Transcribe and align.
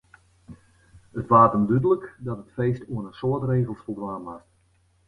It 1.19 1.27
waard 1.31 1.53
him 1.55 1.65
dúdlik 1.69 2.05
dat 2.27 2.41
it 2.43 2.53
feest 2.57 2.87
oan 2.93 3.07
in 3.09 3.17
soad 3.19 3.43
regels 3.53 3.83
foldwaan 3.85 4.23
moast. 4.27 4.49